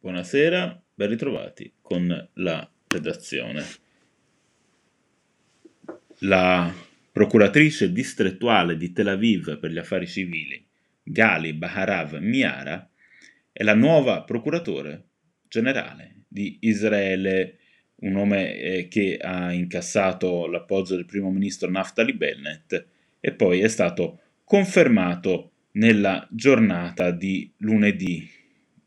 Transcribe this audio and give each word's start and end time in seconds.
Buonasera, 0.00 0.80
ben 0.94 1.08
ritrovati 1.08 1.72
con 1.80 2.28
la 2.34 2.70
redazione. 2.86 3.64
La 6.18 6.72
procuratrice 7.10 7.90
distrettuale 7.90 8.76
di 8.76 8.92
Tel 8.92 9.08
Aviv 9.08 9.58
per 9.58 9.72
gli 9.72 9.78
affari 9.78 10.06
civili, 10.06 10.64
Gali 11.02 11.52
Baharav 11.52 12.18
Miara, 12.20 12.88
è 13.50 13.64
la 13.64 13.74
nuova 13.74 14.22
procuratore 14.22 15.06
generale 15.48 16.22
di 16.28 16.58
Israele, 16.60 17.58
un 17.96 18.12
nome 18.12 18.56
eh, 18.56 18.86
che 18.86 19.16
ha 19.20 19.52
incassato 19.52 20.46
l'appoggio 20.46 20.94
del 20.94 21.06
primo 21.06 21.32
ministro 21.32 21.68
Naftali 21.68 22.12
Bennett 22.12 22.86
e 23.18 23.32
poi 23.32 23.62
è 23.62 23.68
stato 23.68 24.20
confermato 24.44 25.50
nella 25.72 26.24
giornata 26.30 27.10
di 27.10 27.52
lunedì 27.56 28.37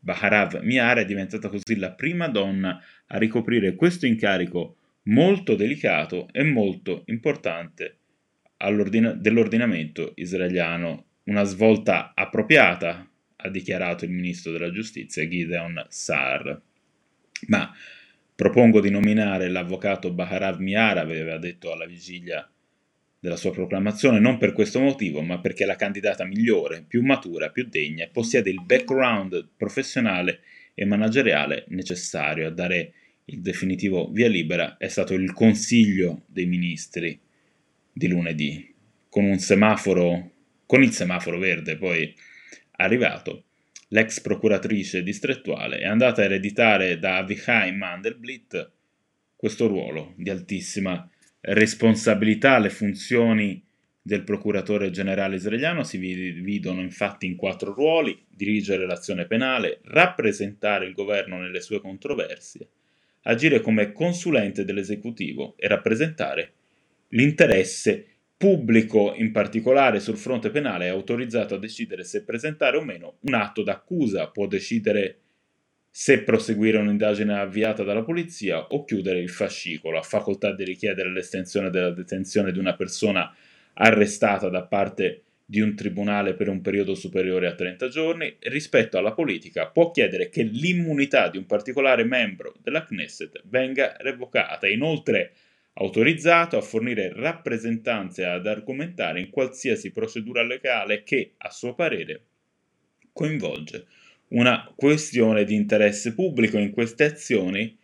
Baharav 0.04 0.62
Miara 0.62 1.02
è 1.02 1.04
diventata 1.04 1.48
così 1.48 1.76
la 1.76 1.92
prima 1.92 2.26
donna 2.26 2.82
a 3.06 3.18
ricoprire 3.18 3.76
questo 3.76 4.04
incarico 4.04 4.78
molto 5.04 5.54
delicato 5.54 6.28
e 6.32 6.42
molto 6.42 7.04
importante 7.06 7.98
dell'ordinamento 8.56 10.12
israeliano. 10.16 11.06
Una 11.24 11.44
svolta 11.44 12.14
appropriata, 12.16 13.08
ha 13.36 13.48
dichiarato 13.48 14.04
il 14.04 14.10
ministro 14.10 14.50
della 14.50 14.72
giustizia 14.72 15.26
Gideon 15.28 15.86
Saar. 15.88 16.60
Ma 17.46 17.72
propongo 18.34 18.80
di 18.80 18.90
nominare 18.90 19.48
l'avvocato 19.48 20.12
Baharav 20.12 20.58
Miara, 20.58 21.00
aveva 21.00 21.38
detto 21.38 21.72
alla 21.72 21.86
vigilia 21.86 22.48
della 23.22 23.36
sua 23.36 23.52
proclamazione 23.52 24.18
non 24.18 24.36
per 24.36 24.52
questo 24.52 24.80
motivo, 24.80 25.22
ma 25.22 25.38
perché 25.38 25.64
la 25.64 25.76
candidata 25.76 26.24
migliore, 26.24 26.82
più 26.82 27.02
matura, 27.02 27.50
più 27.50 27.68
degna 27.68 28.02
e 28.02 28.08
possiede 28.08 28.50
il 28.50 28.64
background 28.64 29.50
professionale 29.56 30.40
e 30.74 30.84
manageriale 30.84 31.64
necessario 31.68 32.48
a 32.48 32.50
dare 32.50 32.92
il 33.26 33.40
definitivo 33.40 34.10
via 34.10 34.26
libera. 34.26 34.76
È 34.76 34.88
stato 34.88 35.14
il 35.14 35.32
Consiglio 35.32 36.22
dei 36.26 36.46
Ministri 36.46 37.16
di 37.92 38.08
lunedì, 38.08 38.74
con 39.08 39.22
un 39.22 39.38
semaforo, 39.38 40.30
con 40.66 40.82
il 40.82 40.90
semaforo 40.90 41.38
verde 41.38 41.76
poi 41.76 42.12
arrivato, 42.72 43.44
l'ex 43.90 44.20
procuratrice 44.20 45.04
distrettuale 45.04 45.78
è 45.78 45.86
andata 45.86 46.22
a 46.22 46.24
ereditare 46.24 46.98
da 46.98 47.18
Avichai 47.18 47.72
Mandelblit 47.72 48.68
questo 49.36 49.68
ruolo 49.68 50.12
di 50.16 50.28
altissima 50.28 51.08
responsabilità, 51.42 52.58
le 52.58 52.70
funzioni 52.70 53.62
del 54.00 54.24
procuratore 54.24 54.90
generale 54.90 55.36
israeliano 55.36 55.84
si 55.84 55.98
dividono 55.98 56.80
infatti 56.80 57.26
in 57.26 57.36
quattro 57.36 57.72
ruoli, 57.72 58.24
dirigere 58.28 58.86
l'azione 58.86 59.26
penale, 59.26 59.80
rappresentare 59.84 60.86
il 60.86 60.94
governo 60.94 61.38
nelle 61.38 61.60
sue 61.60 61.80
controversie, 61.80 62.68
agire 63.22 63.60
come 63.60 63.92
consulente 63.92 64.64
dell'esecutivo 64.64 65.54
e 65.56 65.68
rappresentare 65.68 66.52
l'interesse 67.08 68.06
pubblico, 68.36 69.14
in 69.14 69.30
particolare 69.30 70.00
sul 70.00 70.16
fronte 70.16 70.50
penale, 70.50 70.86
è 70.86 70.88
autorizzato 70.88 71.54
a 71.54 71.58
decidere 71.58 72.02
se 72.02 72.24
presentare 72.24 72.76
o 72.76 72.82
meno 72.82 73.18
un 73.20 73.34
atto 73.34 73.62
d'accusa, 73.62 74.28
può 74.30 74.48
decidere 74.48 75.21
se 75.94 76.22
proseguire 76.22 76.78
un'indagine 76.78 77.38
avviata 77.38 77.82
dalla 77.82 78.02
polizia 78.02 78.66
o 78.68 78.82
chiudere 78.82 79.20
il 79.20 79.28
fascicolo, 79.28 79.98
ha 79.98 80.02
facoltà 80.02 80.54
di 80.54 80.64
richiedere 80.64 81.12
l'estensione 81.12 81.68
della 81.68 81.90
detenzione 81.90 82.50
di 82.50 82.58
una 82.58 82.74
persona 82.74 83.30
arrestata 83.74 84.48
da 84.48 84.62
parte 84.62 85.22
di 85.44 85.60
un 85.60 85.76
tribunale 85.76 86.32
per 86.32 86.48
un 86.48 86.62
periodo 86.62 86.94
superiore 86.94 87.46
a 87.46 87.54
30 87.54 87.88
giorni, 87.88 88.34
rispetto 88.40 88.96
alla 88.96 89.12
politica 89.12 89.68
può 89.68 89.90
chiedere 89.90 90.30
che 90.30 90.44
l'immunità 90.44 91.28
di 91.28 91.36
un 91.36 91.44
particolare 91.44 92.04
membro 92.04 92.54
della 92.62 92.86
Knesset 92.86 93.42
venga 93.44 93.94
revocata, 93.98 94.66
inoltre 94.66 95.34
autorizzato 95.74 96.56
a 96.56 96.62
fornire 96.62 97.12
rappresentanze 97.14 98.24
ad 98.24 98.46
argomentare 98.46 99.20
in 99.20 99.28
qualsiasi 99.28 99.92
procedura 99.92 100.42
legale 100.42 101.02
che, 101.02 101.34
a 101.36 101.50
suo 101.50 101.74
parere, 101.74 102.22
coinvolge 103.12 103.86
una 104.32 104.70
questione 104.74 105.44
di 105.44 105.54
interesse 105.54 106.14
pubblico. 106.14 106.58
In 106.58 106.70
queste 106.70 107.04
azioni 107.04 107.76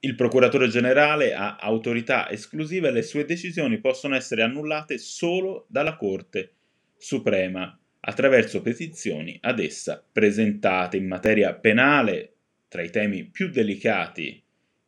il 0.00 0.14
procuratore 0.14 0.68
generale 0.68 1.34
ha 1.34 1.56
autorità 1.56 2.30
esclusiva 2.30 2.88
e 2.88 2.92
le 2.92 3.02
sue 3.02 3.24
decisioni 3.24 3.78
possono 3.78 4.14
essere 4.14 4.42
annullate 4.42 4.98
solo 4.98 5.66
dalla 5.68 5.96
Corte 5.96 6.52
Suprema 6.96 7.78
attraverso 8.00 8.62
petizioni 8.62 9.36
ad 9.40 9.58
essa 9.58 10.04
presentate 10.12 10.96
in 10.96 11.06
materia 11.06 11.54
penale. 11.54 12.32
Tra 12.68 12.82
i 12.82 12.90
temi 12.90 13.24
più 13.24 13.48
delicati 13.48 14.42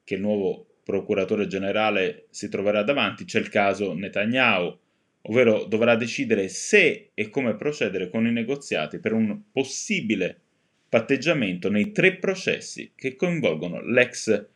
che 0.05 0.15
il 0.15 0.21
nuovo 0.21 0.67
procuratore 0.85 1.47
generale 1.47 2.27
si 2.31 2.49
troverà 2.49 2.83
davanti 2.83 3.25
c'è 3.25 3.39
il 3.39 3.49
caso 3.49 3.93
Netanyahu, 3.95 4.79
ovvero 5.23 5.65
dovrà 5.65 5.95
decidere 5.97 6.49
se 6.49 7.11
e 7.15 7.29
come 7.29 7.57
procedere 7.57 8.09
con 8.09 8.27
i 8.27 8.33
negoziati 8.33 8.99
per 8.99 9.13
un 9.13 9.43
possibile 9.53 10.41
patteggiamento 10.89 11.69
nei 11.71 11.93
tre 11.93 12.17
processi 12.17 12.93
che 12.95 13.15
coinvolgono 13.15 13.81
l'ex 13.83 14.47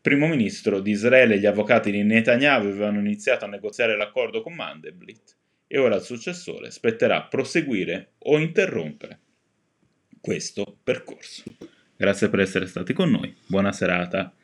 primo 0.00 0.26
ministro 0.26 0.80
di 0.80 0.90
Israele 0.90 1.34
e 1.34 1.38
gli 1.38 1.46
avvocati 1.46 1.90
di 1.90 2.02
Netanyahu 2.02 2.66
avevano 2.66 2.98
iniziato 2.98 3.44
a 3.44 3.48
negoziare 3.48 3.96
l'accordo 3.96 4.42
con 4.42 4.54
Mandelblit 4.54 5.36
e 5.66 5.78
ora 5.78 5.94
al 5.94 6.02
successore 6.02 6.70
spetterà 6.70 7.22
proseguire 7.22 8.12
o 8.18 8.38
interrompere 8.38 9.20
questo 10.20 10.78
percorso. 10.82 11.44
Grazie 11.96 12.28
per 12.28 12.40
essere 12.40 12.66
stati 12.66 12.92
con 12.92 13.10
noi, 13.10 13.34
buona 13.46 13.72
serata 13.72 14.34